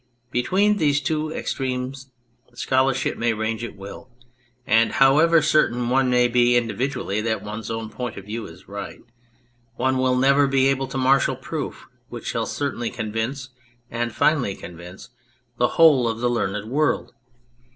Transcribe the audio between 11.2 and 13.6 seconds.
proof which shall certainly con vince,